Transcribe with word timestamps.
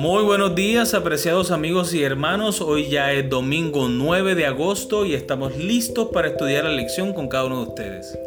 Muy 0.00 0.22
buenos 0.22 0.54
días, 0.54 0.94
apreciados 0.94 1.50
amigos 1.50 1.92
y 1.92 2.02
hermanos. 2.02 2.62
Hoy 2.62 2.88
ya 2.88 3.12
es 3.12 3.28
domingo 3.28 3.86
9 3.90 4.34
de 4.34 4.46
agosto 4.46 5.04
y 5.04 5.12
estamos 5.12 5.58
listos 5.58 6.08
para 6.10 6.28
estudiar 6.28 6.64
la 6.64 6.70
lección 6.70 7.12
con 7.12 7.28
cada 7.28 7.44
uno 7.44 7.62
de 7.62 7.68
ustedes. 7.68 8.18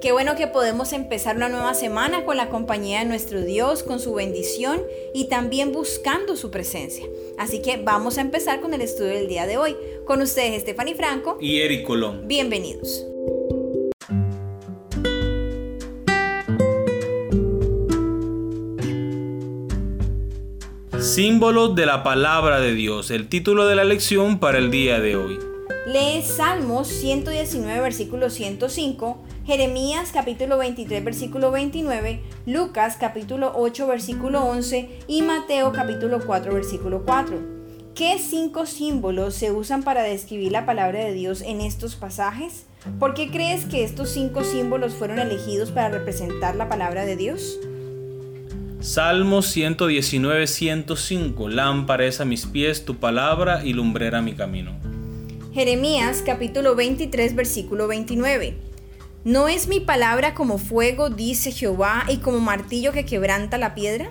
Qué 0.00 0.12
bueno 0.12 0.36
que 0.36 0.46
podemos 0.46 0.92
empezar 0.92 1.34
una 1.34 1.48
nueva 1.48 1.74
semana 1.74 2.24
con 2.24 2.36
la 2.36 2.48
compañía 2.48 3.00
de 3.00 3.06
nuestro 3.06 3.40
Dios, 3.40 3.82
con 3.82 3.98
su 3.98 4.14
bendición 4.14 4.80
y 5.14 5.24
también 5.24 5.72
buscando 5.72 6.36
su 6.36 6.52
presencia. 6.52 7.04
Así 7.38 7.60
que 7.60 7.76
vamos 7.76 8.18
a 8.18 8.20
empezar 8.20 8.60
con 8.60 8.72
el 8.72 8.80
estudio 8.80 9.10
del 9.10 9.26
día 9.26 9.48
de 9.48 9.56
hoy. 9.56 9.76
Con 10.04 10.22
ustedes, 10.22 10.62
Stephanie 10.62 10.94
Franco 10.94 11.38
y 11.40 11.58
Eric 11.58 11.84
Colón. 11.84 12.28
Bienvenidos. 12.28 13.04
Símbolos 21.16 21.74
de 21.74 21.86
la 21.86 22.02
palabra 22.02 22.60
de 22.60 22.74
Dios, 22.74 23.10
el 23.10 23.30
título 23.30 23.66
de 23.66 23.74
la 23.74 23.84
lección 23.84 24.38
para 24.38 24.58
el 24.58 24.70
día 24.70 25.00
de 25.00 25.16
hoy. 25.16 25.38
Lee 25.86 26.20
Salmos 26.20 26.88
119, 26.88 27.80
versículo 27.80 28.28
105, 28.28 29.24
Jeremías 29.46 30.10
capítulo 30.12 30.58
23, 30.58 31.02
versículo 31.02 31.50
29, 31.50 32.20
Lucas 32.44 32.98
capítulo 33.00 33.54
8, 33.56 33.86
versículo 33.86 34.44
11 34.44 34.90
y 35.08 35.22
Mateo 35.22 35.72
capítulo 35.72 36.20
4, 36.20 36.52
versículo 36.52 37.02
4. 37.06 37.38
¿Qué 37.94 38.18
cinco 38.18 38.66
símbolos 38.66 39.36
se 39.36 39.52
usan 39.52 39.84
para 39.84 40.02
describir 40.02 40.52
la 40.52 40.66
palabra 40.66 41.02
de 41.02 41.14
Dios 41.14 41.40
en 41.40 41.62
estos 41.62 41.96
pasajes? 41.96 42.66
¿Por 42.98 43.14
qué 43.14 43.30
crees 43.30 43.64
que 43.64 43.84
estos 43.84 44.10
cinco 44.10 44.44
símbolos 44.44 44.92
fueron 44.92 45.18
elegidos 45.18 45.70
para 45.70 45.88
representar 45.88 46.56
la 46.56 46.68
palabra 46.68 47.06
de 47.06 47.16
Dios? 47.16 47.58
Salmo 48.86 49.42
119, 49.42 50.46
105. 50.46 51.48
Lámpara 51.48 52.04
es 52.04 52.20
a 52.20 52.24
mis 52.24 52.46
pies 52.46 52.84
tu 52.84 52.94
palabra 52.94 53.64
y 53.64 53.72
lumbrera 53.72 54.22
mi 54.22 54.34
camino. 54.34 54.76
Jeremías 55.52 56.22
capítulo 56.24 56.76
23, 56.76 57.34
versículo 57.34 57.88
29. 57.88 58.56
¿No 59.24 59.48
es 59.48 59.66
mi 59.66 59.80
palabra 59.80 60.34
como 60.34 60.58
fuego, 60.58 61.10
dice 61.10 61.50
Jehová, 61.50 62.04
y 62.06 62.18
como 62.18 62.38
martillo 62.38 62.92
que 62.92 63.04
quebranta 63.04 63.58
la 63.58 63.74
piedra? 63.74 64.08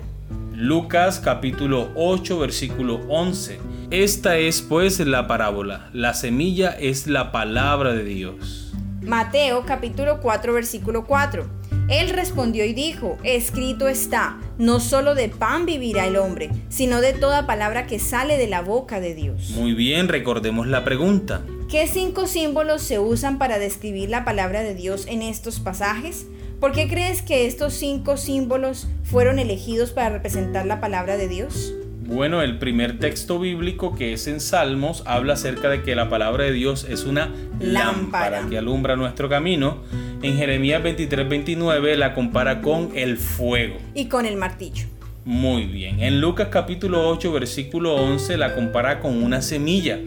Lucas 0.52 1.20
capítulo 1.20 1.90
8, 1.96 2.38
versículo 2.38 3.00
11. 3.08 3.58
Esta 3.90 4.36
es 4.36 4.60
pues 4.60 5.00
la 5.00 5.26
parábola. 5.26 5.88
La 5.94 6.12
semilla 6.12 6.68
es 6.72 7.06
la 7.06 7.32
palabra 7.32 7.94
de 7.94 8.04
Dios. 8.04 8.74
Mateo 9.00 9.64
capítulo 9.64 10.20
4, 10.20 10.52
versículo 10.52 11.06
4. 11.06 11.46
Él 11.88 12.10
respondió 12.10 12.64
y 12.64 12.72
dijo, 12.72 13.16
escrito 13.22 13.86
está, 13.86 14.38
no 14.58 14.80
solo 14.80 15.14
de 15.14 15.28
pan 15.28 15.66
vivirá 15.66 16.08
el 16.08 16.16
hombre, 16.16 16.50
sino 16.68 17.00
de 17.00 17.12
toda 17.12 17.46
palabra 17.46 17.86
que 17.86 18.00
sale 18.00 18.38
de 18.38 18.48
la 18.48 18.60
boca 18.60 18.98
de 18.98 19.14
Dios. 19.14 19.50
Muy 19.50 19.72
bien, 19.72 20.08
recordemos 20.08 20.66
la 20.66 20.84
pregunta. 20.84 21.42
¿Qué 21.70 21.86
cinco 21.86 22.26
símbolos 22.26 22.82
se 22.82 22.98
usan 22.98 23.38
para 23.38 23.60
describir 23.60 24.10
la 24.10 24.24
palabra 24.24 24.64
de 24.64 24.74
Dios 24.74 25.06
en 25.06 25.22
estos 25.22 25.60
pasajes? 25.60 26.26
¿Por 26.58 26.72
qué 26.72 26.88
crees 26.88 27.22
que 27.22 27.46
estos 27.46 27.74
cinco 27.74 28.16
símbolos 28.16 28.88
fueron 29.04 29.38
elegidos 29.38 29.92
para 29.92 30.08
representar 30.08 30.66
la 30.66 30.80
palabra 30.80 31.16
de 31.16 31.28
Dios? 31.28 31.72
Bueno, 32.06 32.42
el 32.42 32.58
primer 32.58 32.98
texto 32.98 33.38
bíblico 33.38 33.94
que 33.94 34.12
es 34.12 34.26
en 34.26 34.40
Salmos 34.40 35.02
habla 35.06 35.34
acerca 35.34 35.68
de 35.68 35.82
que 35.82 35.94
la 35.96 36.08
palabra 36.08 36.44
de 36.44 36.52
Dios 36.52 36.86
es 36.88 37.04
una 37.04 37.32
lámpara, 37.60 38.40
lámpara 38.40 38.46
que 38.48 38.58
alumbra 38.58 38.94
nuestro 38.94 39.28
camino 39.28 39.82
en 40.22 40.36
Jeremías 40.36 40.82
23, 40.82 41.28
29 41.28 41.96
la 41.96 42.14
compara 42.14 42.60
con 42.60 42.90
el 42.94 43.16
fuego. 43.16 43.76
Y 43.94 44.06
con 44.06 44.26
el 44.26 44.36
martillo. 44.36 44.86
Muy 45.24 45.66
bien. 45.66 46.00
En 46.00 46.20
Lucas 46.20 46.48
capítulo 46.50 47.08
8, 47.08 47.32
versículo 47.32 47.94
11 47.96 48.36
la 48.36 48.54
compara 48.54 49.00
con 49.00 49.22
una 49.22 49.42
semilla. 49.42 49.98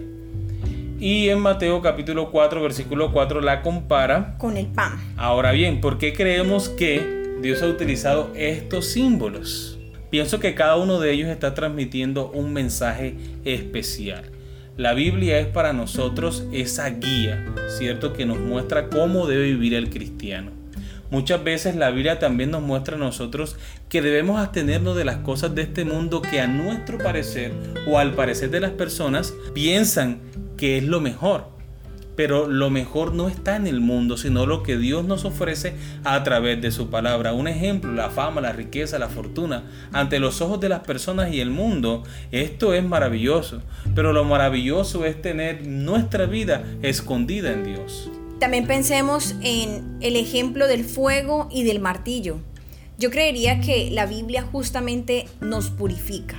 Y 0.99 1.29
en 1.29 1.39
Mateo 1.39 1.81
capítulo 1.81 2.31
4, 2.31 2.61
versículo 2.61 3.11
4 3.11 3.41
la 3.41 3.61
compara 3.61 4.35
con 4.37 4.57
el 4.57 4.67
pan. 4.67 4.99
Ahora 5.17 5.51
bien, 5.51 5.81
¿por 5.81 5.97
qué 5.97 6.13
creemos 6.13 6.69
que 6.69 7.37
Dios 7.41 7.61
ha 7.61 7.67
utilizado 7.67 8.31
estos 8.35 8.87
símbolos? 8.87 9.79
Pienso 10.09 10.39
que 10.39 10.55
cada 10.55 10.75
uno 10.75 10.99
de 10.99 11.11
ellos 11.11 11.29
está 11.29 11.53
transmitiendo 11.53 12.31
un 12.31 12.51
mensaje 12.51 13.15
especial. 13.45 14.31
La 14.79 14.93
Biblia 14.93 15.39
es 15.39 15.47
para 15.47 15.73
nosotros 15.73 16.45
esa 16.53 16.89
guía, 16.89 17.45
¿cierto? 17.67 18.13
Que 18.13 18.25
nos 18.25 18.39
muestra 18.39 18.87
cómo 18.87 19.27
debe 19.27 19.47
vivir 19.47 19.73
el 19.73 19.89
cristiano. 19.89 20.51
Muchas 21.11 21.43
veces 21.43 21.75
la 21.75 21.89
Biblia 21.89 22.17
también 22.17 22.51
nos 22.51 22.61
muestra 22.61 22.95
a 22.95 22.97
nosotros 22.97 23.57
que 23.89 24.01
debemos 24.01 24.39
abstenernos 24.39 24.95
de 24.95 25.03
las 25.03 25.17
cosas 25.17 25.53
de 25.53 25.63
este 25.63 25.83
mundo 25.83 26.21
que 26.21 26.39
a 26.39 26.47
nuestro 26.47 26.97
parecer 26.97 27.51
o 27.89 27.99
al 27.99 28.13
parecer 28.13 28.51
de 28.51 28.61
las 28.61 28.71
personas 28.71 29.33
piensan 29.53 30.21
que 30.55 30.77
es 30.77 30.85
lo 30.85 31.01
mejor 31.01 31.58
pero 32.19 32.49
lo 32.49 32.69
mejor 32.69 33.13
no 33.13 33.29
está 33.29 33.55
en 33.55 33.65
el 33.65 33.79
mundo, 33.79 34.17
sino 34.17 34.45
lo 34.45 34.61
que 34.61 34.77
Dios 34.77 35.05
nos 35.05 35.23
ofrece 35.23 35.75
a 36.03 36.21
través 36.25 36.61
de 36.61 36.69
su 36.69 36.89
palabra. 36.89 37.31
Un 37.31 37.47
ejemplo, 37.47 37.93
la 37.93 38.09
fama, 38.09 38.41
la 38.41 38.51
riqueza, 38.51 38.99
la 38.99 39.07
fortuna, 39.07 39.63
ante 39.93 40.19
los 40.19 40.41
ojos 40.41 40.59
de 40.59 40.67
las 40.67 40.81
personas 40.81 41.31
y 41.31 41.39
el 41.39 41.49
mundo, 41.49 42.03
esto 42.33 42.73
es 42.73 42.83
maravilloso, 42.83 43.61
pero 43.95 44.11
lo 44.11 44.25
maravilloso 44.25 45.05
es 45.05 45.21
tener 45.21 45.65
nuestra 45.65 46.25
vida 46.25 46.65
escondida 46.81 47.53
en 47.53 47.63
Dios. 47.63 48.11
También 48.37 48.67
pensemos 48.67 49.35
en 49.41 49.95
el 50.01 50.17
ejemplo 50.17 50.67
del 50.67 50.83
fuego 50.83 51.47
y 51.49 51.63
del 51.63 51.79
martillo. 51.79 52.41
Yo 52.97 53.11
creería 53.11 53.61
que 53.61 53.91
la 53.91 54.05
Biblia 54.05 54.41
justamente 54.41 55.25
nos 55.39 55.69
purifica. 55.69 56.35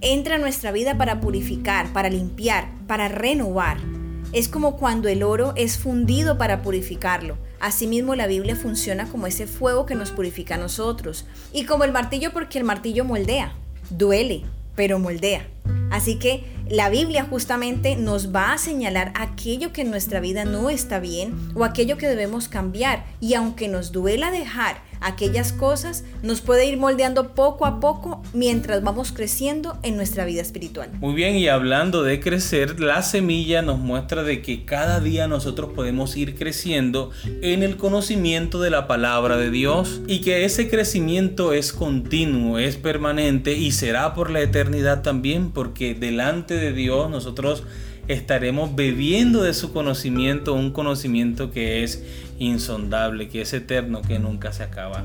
Entra 0.00 0.36
a 0.36 0.38
nuestra 0.38 0.70
vida 0.70 0.96
para 0.96 1.20
purificar, 1.20 1.92
para 1.92 2.08
limpiar, 2.08 2.68
para 2.86 3.08
renovar. 3.08 3.97
Es 4.32 4.48
como 4.48 4.76
cuando 4.76 5.08
el 5.08 5.22
oro 5.22 5.54
es 5.56 5.78
fundido 5.78 6.36
para 6.36 6.60
purificarlo. 6.60 7.38
Asimismo 7.60 8.14
la 8.14 8.26
Biblia 8.26 8.56
funciona 8.56 9.08
como 9.08 9.26
ese 9.26 9.46
fuego 9.46 9.86
que 9.86 9.94
nos 9.94 10.10
purifica 10.10 10.56
a 10.56 10.58
nosotros. 10.58 11.24
Y 11.52 11.64
como 11.64 11.84
el 11.84 11.92
martillo 11.92 12.32
porque 12.32 12.58
el 12.58 12.64
martillo 12.64 13.06
moldea, 13.06 13.54
duele, 13.88 14.42
pero 14.76 14.98
moldea. 14.98 15.48
Así 15.90 16.18
que 16.18 16.44
la 16.68 16.90
Biblia 16.90 17.24
justamente 17.24 17.96
nos 17.96 18.34
va 18.34 18.52
a 18.52 18.58
señalar 18.58 19.12
aquello 19.14 19.72
que 19.72 19.80
en 19.80 19.90
nuestra 19.90 20.20
vida 20.20 20.44
no 20.44 20.68
está 20.68 21.00
bien 21.00 21.34
o 21.54 21.64
aquello 21.64 21.96
que 21.96 22.08
debemos 22.08 22.48
cambiar. 22.48 23.06
Y 23.20 23.32
aunque 23.32 23.66
nos 23.68 23.92
duela 23.92 24.30
dejar 24.30 24.82
aquellas 25.00 25.52
cosas, 25.52 26.04
nos 26.22 26.40
puede 26.40 26.66
ir 26.66 26.76
moldeando 26.76 27.34
poco 27.34 27.66
a 27.66 27.80
poco 27.80 28.22
mientras 28.32 28.82
vamos 28.82 29.12
creciendo 29.12 29.78
en 29.82 29.96
nuestra 29.96 30.24
vida 30.24 30.42
espiritual. 30.42 30.90
Muy 31.00 31.14
bien, 31.14 31.36
y 31.36 31.48
hablando 31.48 32.02
de 32.02 32.20
crecer, 32.20 32.80
la 32.80 33.02
semilla 33.02 33.62
nos 33.62 33.78
muestra 33.78 34.22
de 34.22 34.42
que 34.42 34.64
cada 34.64 35.00
día 35.00 35.28
nosotros 35.28 35.70
podemos 35.74 36.16
ir 36.16 36.36
creciendo 36.36 37.10
en 37.42 37.62
el 37.62 37.76
conocimiento 37.76 38.60
de 38.60 38.70
la 38.70 38.86
palabra 38.86 39.36
de 39.36 39.50
Dios 39.50 40.00
y 40.06 40.20
que 40.20 40.44
ese 40.44 40.68
crecimiento 40.68 41.52
es 41.52 41.72
continuo, 41.72 42.58
es 42.58 42.76
permanente 42.76 43.54
y 43.54 43.72
será 43.72 44.14
por 44.14 44.30
la 44.30 44.40
eternidad 44.40 45.02
también 45.02 45.50
porque 45.50 45.94
delante 45.94 46.54
de 46.54 46.72
Dios 46.72 47.10
nosotros 47.10 47.64
estaremos 48.08 48.74
bebiendo 48.74 49.42
de 49.42 49.54
su 49.54 49.72
conocimiento, 49.72 50.54
un 50.54 50.72
conocimiento 50.72 51.50
que 51.50 51.84
es 51.84 52.02
insondable, 52.38 53.28
que 53.28 53.42
es 53.42 53.52
eterno, 53.52 54.02
que 54.02 54.18
nunca 54.18 54.52
se 54.52 54.62
acaba. 54.62 55.04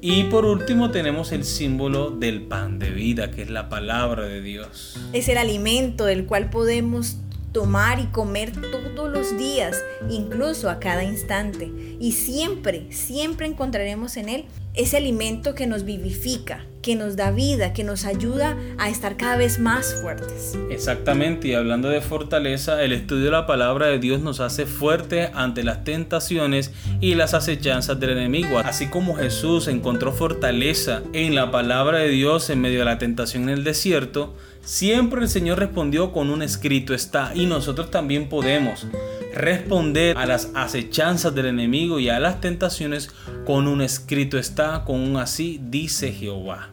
Y 0.00 0.24
por 0.24 0.44
último 0.44 0.90
tenemos 0.90 1.32
el 1.32 1.44
símbolo 1.44 2.10
del 2.10 2.42
pan 2.42 2.78
de 2.78 2.90
vida, 2.90 3.30
que 3.30 3.42
es 3.42 3.50
la 3.50 3.68
palabra 3.68 4.24
de 4.24 4.40
Dios. 4.40 4.98
Es 5.12 5.28
el 5.28 5.38
alimento 5.38 6.04
del 6.04 6.24
cual 6.24 6.50
podemos 6.50 7.18
tomar 7.52 7.98
y 7.98 8.06
comer 8.06 8.52
todos 8.52 9.10
los 9.10 9.36
días, 9.36 9.82
incluso 10.08 10.70
a 10.70 10.78
cada 10.78 11.02
instante. 11.02 11.70
Y 11.98 12.12
siempre, 12.12 12.86
siempre 12.90 13.46
encontraremos 13.46 14.16
en 14.16 14.28
Él 14.28 14.44
ese 14.74 14.96
alimento 14.96 15.56
que 15.56 15.66
nos 15.66 15.84
vivifica, 15.84 16.64
que 16.82 16.96
nos 16.96 17.16
da 17.16 17.30
vida, 17.30 17.72
que 17.72 17.84
nos 17.84 18.04
ayuda 18.04 18.56
a 18.78 18.88
estar 18.88 19.16
cada 19.16 19.36
vez 19.36 19.58
más 19.58 19.94
fuertes. 20.00 20.56
Exactamente, 20.70 21.48
y 21.48 21.54
hablando 21.54 21.88
de 21.88 22.00
fortaleza, 22.00 22.82
el 22.82 22.92
estudio 22.92 23.26
de 23.26 23.30
la 23.30 23.46
palabra 23.46 23.86
de 23.86 23.98
Dios 23.98 24.20
nos 24.20 24.40
hace 24.40 24.66
fuertes 24.66 25.30
ante 25.34 25.64
las 25.64 25.84
tentaciones 25.84 26.72
y 27.00 27.14
las 27.14 27.34
acechanzas 27.34 27.98
del 27.98 28.10
enemigo. 28.10 28.58
Así 28.58 28.86
como 28.86 29.14
Jesús 29.14 29.68
encontró 29.68 30.12
fortaleza 30.12 31.02
en 31.12 31.34
la 31.34 31.50
palabra 31.50 31.98
de 31.98 32.08
Dios 32.08 32.50
en 32.50 32.60
medio 32.60 32.80
de 32.80 32.84
la 32.84 32.98
tentación 32.98 33.44
en 33.44 33.50
el 33.50 33.64
desierto, 33.64 34.34
siempre 34.62 35.22
el 35.22 35.28
Señor 35.28 35.58
respondió 35.58 36.12
con 36.12 36.30
un 36.30 36.42
escrito 36.42 36.94
está 36.94 37.32
y 37.34 37.46
nosotros 37.46 37.90
también 37.90 38.28
podemos 38.28 38.86
responder 39.34 40.16
a 40.16 40.26
las 40.26 40.50
acechanzas 40.54 41.34
del 41.34 41.46
enemigo 41.46 41.98
y 41.98 42.08
a 42.08 42.20
las 42.20 42.40
tentaciones 42.40 43.10
con 43.46 43.68
un 43.68 43.82
escrito 43.82 44.38
está, 44.38 44.84
con 44.84 45.00
un 45.00 45.16
así 45.16 45.60
dice 45.62 46.12
Jehová. 46.12 46.70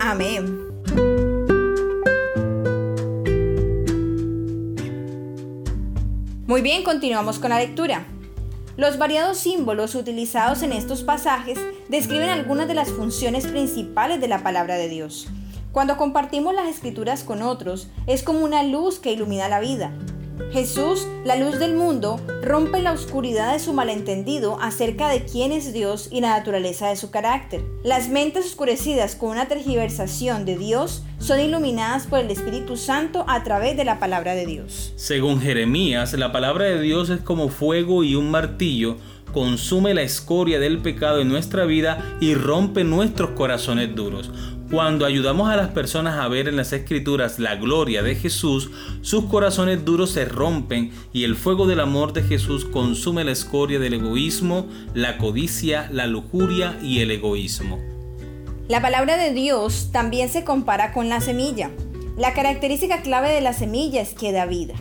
Amén. 0.00 0.70
Muy 6.46 6.62
bien, 6.62 6.82
continuamos 6.82 7.38
con 7.38 7.50
la 7.50 7.60
lectura. 7.60 8.06
Los 8.76 8.98
variados 8.98 9.38
símbolos 9.38 9.94
utilizados 9.94 10.62
en 10.62 10.72
estos 10.72 11.02
pasajes 11.02 11.58
describen 11.88 12.28
algunas 12.28 12.66
de 12.66 12.74
las 12.74 12.88
funciones 12.90 13.46
principales 13.46 14.20
de 14.20 14.28
la 14.28 14.42
palabra 14.42 14.76
de 14.76 14.88
Dios. 14.88 15.28
Cuando 15.70 15.96
compartimos 15.96 16.54
las 16.54 16.68
escrituras 16.68 17.22
con 17.22 17.42
otros, 17.42 17.88
es 18.06 18.22
como 18.22 18.40
una 18.40 18.62
luz 18.64 18.98
que 18.98 19.12
ilumina 19.12 19.48
la 19.48 19.60
vida. 19.60 19.92
Jesús, 20.52 21.06
la 21.24 21.36
luz 21.36 21.58
del 21.58 21.74
mundo, 21.74 22.20
rompe 22.42 22.82
la 22.82 22.92
oscuridad 22.92 23.52
de 23.52 23.60
su 23.60 23.72
malentendido 23.72 24.58
acerca 24.60 25.08
de 25.08 25.24
quién 25.24 25.52
es 25.52 25.72
Dios 25.72 26.08
y 26.10 26.20
la 26.20 26.30
naturaleza 26.30 26.88
de 26.88 26.96
su 26.96 27.10
carácter. 27.10 27.62
Las 27.84 28.08
mentes 28.08 28.46
oscurecidas 28.46 29.14
con 29.14 29.30
una 29.30 29.46
tergiversación 29.46 30.44
de 30.44 30.58
Dios 30.58 31.02
son 31.18 31.40
iluminadas 31.40 32.06
por 32.06 32.18
el 32.18 32.30
Espíritu 32.30 32.76
Santo 32.76 33.24
a 33.28 33.42
través 33.44 33.76
de 33.76 33.84
la 33.84 33.98
palabra 33.98 34.34
de 34.34 34.46
Dios. 34.46 34.92
Según 34.96 35.40
Jeremías, 35.40 36.12
la 36.14 36.32
palabra 36.32 36.64
de 36.64 36.80
Dios 36.80 37.10
es 37.10 37.20
como 37.20 37.48
fuego 37.48 38.04
y 38.04 38.14
un 38.14 38.30
martillo 38.30 38.96
consume 39.32 39.94
la 39.94 40.02
escoria 40.02 40.58
del 40.58 40.78
pecado 40.78 41.20
en 41.20 41.28
nuestra 41.28 41.64
vida 41.64 42.16
y 42.20 42.34
rompe 42.34 42.84
nuestros 42.84 43.30
corazones 43.30 43.94
duros. 43.94 44.30
Cuando 44.70 45.04
ayudamos 45.04 45.50
a 45.50 45.56
las 45.56 45.70
personas 45.70 46.20
a 46.20 46.28
ver 46.28 46.46
en 46.46 46.54
las 46.54 46.72
escrituras 46.72 47.40
la 47.40 47.56
gloria 47.56 48.04
de 48.04 48.14
Jesús, 48.14 48.70
sus 49.02 49.24
corazones 49.24 49.84
duros 49.84 50.12
se 50.12 50.24
rompen 50.24 50.92
y 51.12 51.24
el 51.24 51.34
fuego 51.34 51.66
del 51.66 51.80
amor 51.80 52.12
de 52.12 52.22
Jesús 52.22 52.66
consume 52.66 53.24
la 53.24 53.32
escoria 53.32 53.80
del 53.80 53.94
egoísmo, 53.94 54.68
la 54.94 55.18
codicia, 55.18 55.88
la 55.90 56.06
lujuria 56.06 56.78
y 56.84 57.00
el 57.00 57.10
egoísmo. 57.10 57.80
La 58.68 58.80
palabra 58.80 59.16
de 59.16 59.32
Dios 59.32 59.88
también 59.90 60.28
se 60.28 60.44
compara 60.44 60.92
con 60.92 61.08
la 61.08 61.20
semilla. 61.20 61.72
La 62.16 62.32
característica 62.32 63.02
clave 63.02 63.30
de 63.30 63.40
la 63.40 63.54
semilla 63.54 64.00
es 64.00 64.14
que 64.14 64.30
da 64.30 64.46
vida. 64.46 64.74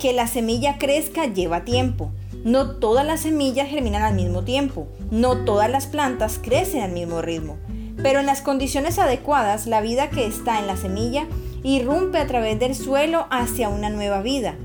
Que 0.00 0.12
la 0.12 0.26
semilla 0.26 0.78
crezca 0.78 1.26
lleva 1.26 1.64
tiempo. 1.64 2.10
No 2.42 2.70
todas 2.70 3.06
las 3.06 3.20
semillas 3.20 3.68
germinan 3.68 4.02
al 4.02 4.16
mismo 4.16 4.42
tiempo. 4.42 4.88
No 5.12 5.44
todas 5.44 5.70
las 5.70 5.86
plantas 5.86 6.40
crecen 6.42 6.82
al 6.82 6.90
mismo 6.90 7.22
ritmo. 7.22 7.56
Pero 8.02 8.20
en 8.20 8.26
las 8.26 8.42
condiciones 8.42 8.98
adecuadas, 8.98 9.66
la 9.66 9.80
vida 9.80 10.10
que 10.10 10.26
está 10.26 10.58
en 10.58 10.66
la 10.66 10.76
semilla 10.76 11.26
irrumpe 11.62 12.18
a 12.18 12.26
través 12.26 12.58
del 12.58 12.74
suelo 12.74 13.26
hacia 13.30 13.68
una 13.68 13.90
nueva 13.90 14.22
vida. 14.22 14.56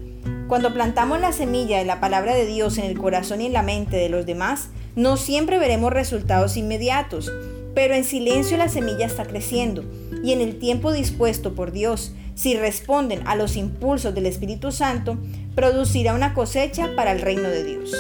Cuando 0.48 0.74
plantamos 0.74 1.20
la 1.20 1.34
semilla 1.34 1.78
de 1.78 1.86
la 1.86 2.00
palabra 2.00 2.34
de 2.34 2.46
Dios 2.46 2.78
en 2.78 2.86
el 2.86 2.98
corazón 2.98 3.42
y 3.42 3.48
en 3.48 3.54
la 3.54 3.64
mente 3.64 3.98
de 3.98 4.10
los 4.10 4.26
demás, 4.26 4.70
no 4.96 5.18
siempre 5.18 5.60
veremos 5.60 5.94
resultados 5.94 6.58
inmediatos, 6.58 7.32
pero 7.76 7.94
en 7.94 8.04
silencio 8.04 8.58
la 8.58 8.70
semilla 8.70 9.06
está 9.06 9.26
creciendo 9.26 9.84
y 10.24 10.32
en 10.32 10.42
el 10.42 10.58
tiempo 10.58 10.92
dispuesto 10.92 11.54
por 11.54 11.72
Dios, 11.72 12.14
si 12.34 12.56
responden 12.56 13.28
a 13.28 13.36
los 13.36 13.56
impulsos 13.56 14.16
del 14.16 14.26
Espíritu 14.26 14.72
Santo, 14.72 15.18
producirá 15.54 16.14
una 16.14 16.34
cosecha 16.34 16.96
para 16.96 17.12
el 17.12 17.22
reino 17.22 17.50
de 17.50 17.64
Dios. 17.64 17.96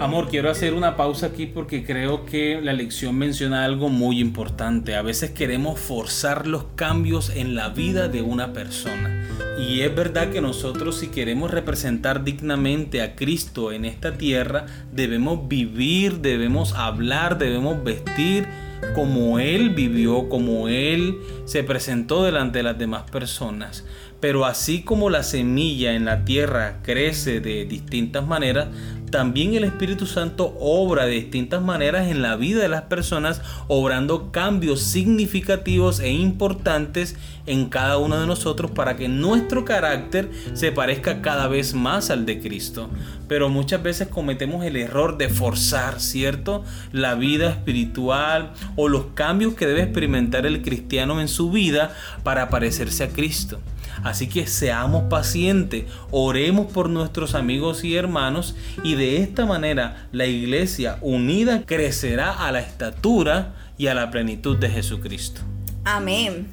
Amor, 0.00 0.28
quiero 0.28 0.50
hacer 0.50 0.72
una 0.72 0.96
pausa 0.96 1.26
aquí 1.26 1.44
porque 1.44 1.84
creo 1.84 2.24
que 2.24 2.58
la 2.62 2.72
lección 2.72 3.18
menciona 3.18 3.66
algo 3.66 3.90
muy 3.90 4.18
importante. 4.18 4.96
A 4.96 5.02
veces 5.02 5.32
queremos 5.32 5.78
forzar 5.78 6.46
los 6.46 6.64
cambios 6.74 7.28
en 7.28 7.54
la 7.54 7.68
vida 7.68 8.08
de 8.08 8.22
una 8.22 8.54
persona. 8.54 9.28
Y 9.58 9.82
es 9.82 9.94
verdad 9.94 10.30
que 10.30 10.40
nosotros 10.40 10.96
si 10.96 11.08
queremos 11.08 11.50
representar 11.50 12.24
dignamente 12.24 13.02
a 13.02 13.14
Cristo 13.14 13.72
en 13.72 13.84
esta 13.84 14.16
tierra, 14.16 14.64
debemos 14.90 15.46
vivir, 15.48 16.20
debemos 16.20 16.72
hablar, 16.72 17.36
debemos 17.36 17.84
vestir 17.84 18.46
como 18.94 19.38
Él 19.38 19.68
vivió, 19.68 20.30
como 20.30 20.68
Él 20.68 21.18
se 21.44 21.62
presentó 21.62 22.24
delante 22.24 22.60
de 22.60 22.62
las 22.62 22.78
demás 22.78 23.02
personas. 23.10 23.84
Pero 24.20 24.44
así 24.44 24.82
como 24.82 25.08
la 25.10 25.22
semilla 25.22 25.94
en 25.94 26.04
la 26.04 26.24
tierra 26.24 26.80
crece 26.82 27.40
de 27.40 27.64
distintas 27.64 28.26
maneras, 28.26 28.68
también 29.10 29.54
el 29.54 29.64
Espíritu 29.64 30.06
Santo 30.06 30.56
obra 30.60 31.04
de 31.04 31.12
distintas 31.12 31.60
maneras 31.60 32.08
en 32.08 32.22
la 32.22 32.36
vida 32.36 32.62
de 32.62 32.68
las 32.68 32.82
personas, 32.82 33.42
obrando 33.66 34.30
cambios 34.30 34.82
significativos 34.82 35.98
e 35.98 36.12
importantes 36.12 37.16
en 37.46 37.68
cada 37.68 37.98
uno 37.98 38.20
de 38.20 38.28
nosotros 38.28 38.70
para 38.70 38.96
que 38.96 39.08
nuestro 39.08 39.64
carácter 39.64 40.30
se 40.52 40.70
parezca 40.70 41.22
cada 41.22 41.48
vez 41.48 41.74
más 41.74 42.10
al 42.10 42.24
de 42.24 42.40
Cristo. 42.40 42.88
Pero 43.26 43.48
muchas 43.48 43.82
veces 43.82 44.06
cometemos 44.06 44.64
el 44.64 44.76
error 44.76 45.18
de 45.18 45.28
forzar, 45.28 46.00
¿cierto? 46.00 46.62
La 46.92 47.16
vida 47.16 47.50
espiritual 47.50 48.52
o 48.76 48.88
los 48.88 49.06
cambios 49.14 49.54
que 49.54 49.66
debe 49.66 49.82
experimentar 49.82 50.46
el 50.46 50.62
cristiano 50.62 51.20
en 51.20 51.26
su 51.26 51.50
vida 51.50 51.96
para 52.22 52.48
parecerse 52.48 53.02
a 53.02 53.08
Cristo. 53.08 53.58
Así 54.02 54.28
que 54.28 54.46
seamos 54.46 55.04
pacientes, 55.04 55.84
oremos 56.10 56.72
por 56.72 56.88
nuestros 56.88 57.34
amigos 57.34 57.84
y 57.84 57.96
hermanos 57.96 58.56
y 58.82 58.94
de 58.94 59.18
esta 59.18 59.46
manera 59.46 60.08
la 60.12 60.26
iglesia 60.26 60.98
unida 61.00 61.64
crecerá 61.66 62.46
a 62.46 62.52
la 62.52 62.60
estatura 62.60 63.54
y 63.76 63.86
a 63.86 63.94
la 63.94 64.10
plenitud 64.10 64.56
de 64.58 64.70
Jesucristo. 64.70 65.42
Amén. 65.84 66.52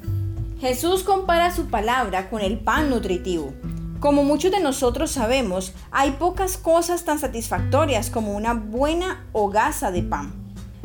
Jesús 0.60 1.04
compara 1.04 1.54
su 1.54 1.66
palabra 1.66 2.30
con 2.30 2.40
el 2.40 2.58
pan 2.58 2.90
nutritivo. 2.90 3.54
Como 4.00 4.24
muchos 4.24 4.50
de 4.52 4.60
nosotros 4.60 5.10
sabemos, 5.10 5.72
hay 5.90 6.12
pocas 6.12 6.56
cosas 6.56 7.04
tan 7.04 7.18
satisfactorias 7.18 8.10
como 8.10 8.36
una 8.36 8.54
buena 8.54 9.26
hogaza 9.32 9.90
de 9.90 10.02
pan. 10.02 10.32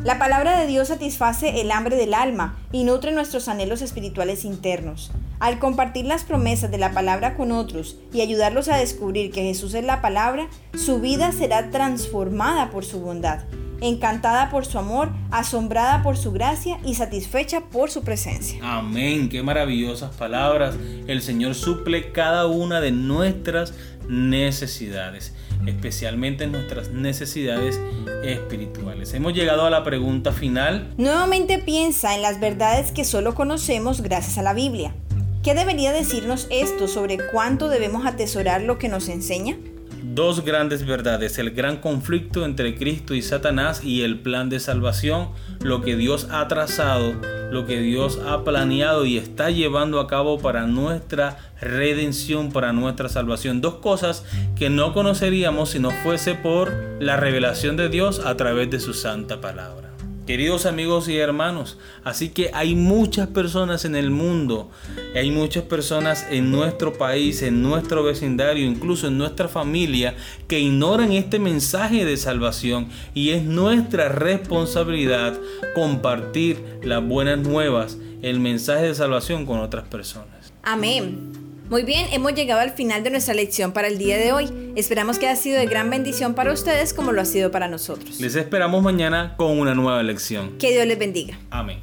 La 0.03 0.19
palabra 0.19 0.59
de 0.59 0.67
Dios 0.67 0.89
satisface 0.89 1.61
el 1.61 1.71
hambre 1.71 1.95
del 1.95 2.13
alma 2.13 2.57
y 2.71 2.83
nutre 2.83 3.13
nuestros 3.13 3.47
anhelos 3.47 3.81
espirituales 3.81 4.43
internos. 4.43 5.11
Al 5.43 5.59
compartir 5.59 6.05
las 6.05 6.23
promesas 6.23 6.71
de 6.71 6.77
la 6.77 6.93
palabra 6.93 7.35
con 7.35 7.51
otros 7.51 7.97
y 8.13 8.21
ayudarlos 8.21 8.69
a 8.69 8.77
descubrir 8.77 9.29
que 9.29 9.41
Jesús 9.41 9.73
es 9.73 9.83
la 9.83 10.01
palabra, 10.01 10.47
su 10.73 11.01
vida 11.01 11.33
será 11.33 11.69
transformada 11.69 12.71
por 12.71 12.85
su 12.85 13.01
bondad, 13.01 13.43
encantada 13.81 14.49
por 14.49 14.65
su 14.65 14.79
amor, 14.79 15.11
asombrada 15.31 16.01
por 16.01 16.15
su 16.15 16.31
gracia 16.31 16.79
y 16.85 16.95
satisfecha 16.95 17.59
por 17.59 17.91
su 17.91 18.05
presencia. 18.05 18.57
Amén, 18.63 19.27
qué 19.27 19.43
maravillosas 19.43 20.15
palabras. 20.15 20.75
El 21.07 21.21
Señor 21.21 21.55
suple 21.55 22.13
cada 22.13 22.47
una 22.47 22.79
de 22.79 22.93
nuestras 22.93 23.73
necesidades, 24.07 25.33
especialmente 25.65 26.47
nuestras 26.47 26.91
necesidades 26.91 27.81
espirituales. 28.23 29.13
Hemos 29.13 29.33
llegado 29.33 29.65
a 29.65 29.69
la 29.69 29.83
pregunta 29.83 30.31
final. 30.31 30.93
Nuevamente 30.97 31.59
piensa 31.59 32.15
en 32.15 32.21
las 32.21 32.39
verdades 32.39 32.93
que 32.93 33.03
solo 33.03 33.35
conocemos 33.35 34.01
gracias 34.01 34.37
a 34.37 34.41
la 34.41 34.53
Biblia. 34.53 34.95
¿Qué 35.43 35.53
debería 35.53 35.91
decirnos 35.91 36.47
esto 36.49 36.87
sobre 36.87 37.17
cuánto 37.17 37.67
debemos 37.67 38.05
atesorar 38.05 38.61
lo 38.61 38.77
que 38.77 38.87
nos 38.87 39.09
enseña? 39.09 39.57
Dos 40.01 40.45
grandes 40.45 40.85
verdades, 40.85 41.37
el 41.37 41.51
gran 41.51 41.81
conflicto 41.81 42.45
entre 42.45 42.77
Cristo 42.77 43.13
y 43.13 43.21
Satanás 43.21 43.83
y 43.83 44.03
el 44.03 44.19
plan 44.19 44.49
de 44.49 44.61
salvación, 44.61 45.31
lo 45.61 45.81
que 45.81 45.97
Dios 45.97 46.29
ha 46.31 46.47
trazado, 46.47 47.13
lo 47.51 47.65
que 47.65 47.81
Dios 47.81 48.21
ha 48.25 48.45
planeado 48.45 49.05
y 49.05 49.17
está 49.17 49.49
llevando 49.49 49.99
a 49.99 50.07
cabo 50.07 50.39
para 50.39 50.65
nuestra 50.65 51.37
redención, 51.59 52.53
para 52.53 52.71
nuestra 52.71 53.09
salvación. 53.09 53.59
Dos 53.59 53.75
cosas 53.75 54.23
que 54.55 54.69
no 54.69 54.93
conoceríamos 54.93 55.71
si 55.71 55.79
no 55.79 55.91
fuese 55.91 56.35
por 56.35 56.71
la 57.01 57.17
revelación 57.17 57.75
de 57.75 57.89
Dios 57.89 58.21
a 58.25 58.37
través 58.37 58.69
de 58.69 58.79
su 58.79 58.93
santa 58.93 59.41
palabra. 59.41 59.82
Queridos 60.25 60.65
amigos 60.65 61.09
y 61.09 61.17
hermanos, 61.17 61.77
así 62.05 62.29
que 62.29 62.49
hay 62.53 62.75
muchas 62.75 63.27
personas 63.27 63.83
en 63.83 63.93
el 63.93 64.09
mundo, 64.09 64.71
hay 65.15 65.31
muchas 65.31 65.63
personas 65.63 66.25
en 66.29 66.49
nuestro 66.49 66.93
país, 66.93 67.41
en 67.41 67.61
nuestro 67.61 68.03
vecindario, 68.03 68.65
incluso 68.65 69.07
en 69.07 69.17
nuestra 69.17 69.49
familia, 69.49 70.15
que 70.47 70.61
ignoran 70.61 71.11
este 71.11 71.39
mensaje 71.39 72.05
de 72.05 72.15
salvación 72.15 72.87
y 73.13 73.31
es 73.31 73.43
nuestra 73.43 74.07
responsabilidad 74.07 75.37
compartir 75.75 76.79
las 76.83 77.05
buenas 77.05 77.39
nuevas, 77.39 77.97
el 78.21 78.39
mensaje 78.39 78.85
de 78.85 78.95
salvación 78.95 79.45
con 79.45 79.59
otras 79.59 79.89
personas. 79.89 80.53
Amén. 80.63 81.42
Muy 81.69 81.83
bien, 81.83 82.07
hemos 82.11 82.33
llegado 82.33 82.61
al 82.61 82.71
final 82.71 83.03
de 83.03 83.09
nuestra 83.09 83.33
lección 83.33 83.71
para 83.71 83.87
el 83.87 83.97
día 83.97 84.17
de 84.17 84.31
hoy. 84.33 84.73
Esperamos 84.75 85.17
que 85.17 85.27
haya 85.27 85.35
sido 85.35 85.57
de 85.59 85.65
gran 85.65 85.89
bendición 85.89 86.33
para 86.33 86.51
ustedes 86.51 86.93
como 86.93 87.11
lo 87.11 87.21
ha 87.21 87.25
sido 87.25 87.51
para 87.51 87.67
nosotros. 87.67 88.19
Les 88.19 88.35
esperamos 88.35 88.83
mañana 88.83 89.35
con 89.37 89.57
una 89.59 89.73
nueva 89.73 90.03
lección. 90.03 90.57
Que 90.57 90.71
Dios 90.71 90.85
les 90.85 90.99
bendiga. 90.99 91.39
Amén. 91.49 91.79